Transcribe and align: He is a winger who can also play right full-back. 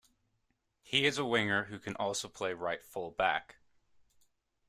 He 0.81 1.05
is 1.05 1.19
a 1.19 1.25
winger 1.25 1.65
who 1.65 1.77
can 1.77 1.95
also 1.97 2.27
play 2.27 2.55
right 2.55 2.83
full-back. 2.83 3.57